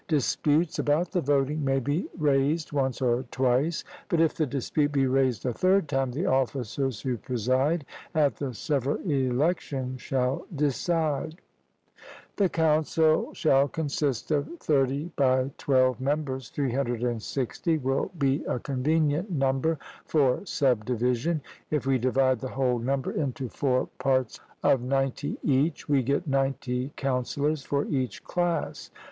Disputes 0.07 0.79
about 0.79 1.11
the 1.11 1.21
voting 1.21 1.63
may 1.63 1.79
be 1.79 2.07
raised 2.17 2.71
once 2.71 3.03
or 3.03 3.21
twice; 3.29 3.83
but 4.09 4.19
if 4.19 4.33
the 4.33 4.47
dispute 4.47 4.91
be 4.91 5.05
raised 5.05 5.45
a 5.45 5.53
third 5.53 5.87
time, 5.87 6.09
the 6.11 6.25
officers 6.25 7.01
who 7.01 7.17
preside 7.17 7.85
at 8.15 8.37
the 8.37 8.51
several 8.55 8.95
elections 9.01 10.01
shall 10.01 10.47
decide. 10.55 11.39
The 12.37 12.49
council 12.49 13.31
shall 13.35 13.67
consist 13.67 14.31
of 14.31 14.49
30 14.61 15.11
x 15.15 15.51
12 15.59 16.01
members 16.01 16.49
360 16.49 17.77
will 17.77 18.09
be 18.17 18.43
a 18.45 18.57
convenient 18.57 19.29
number 19.29 19.77
for 20.05 20.43
sub 20.47 20.83
division. 20.83 21.41
If 21.69 21.85
we 21.85 21.99
divide 21.99 22.39
the 22.39 22.47
whole 22.49 22.79
number 22.79 23.11
into 23.11 23.49
four 23.49 23.85
parts 23.99 24.39
of 24.63 24.81
ninety 24.81 25.37
each, 25.43 25.87
we 25.87 26.01
get 26.01 26.25
ninety 26.27 26.91
counsellors 26.95 27.61
for 27.61 27.85
each 27.85 28.23
class. 28.23 28.89